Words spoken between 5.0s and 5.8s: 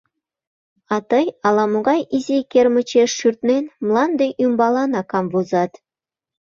камвозат».